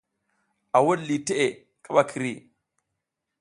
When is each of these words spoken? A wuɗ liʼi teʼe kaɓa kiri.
A 0.77 0.79
wuɗ 0.85 0.97
liʼi 1.07 1.17
teʼe 1.27 1.45
kaɓa 1.83 2.01
kiri. 2.09 2.31